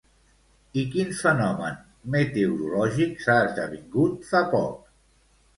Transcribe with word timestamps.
I 0.83 0.85
quin 0.93 1.11
fenomen 1.17 1.77
meteorològic 2.15 3.21
s'ha 3.27 3.39
esdevingut 3.51 4.29
fa 4.33 4.43
poc? 4.57 4.85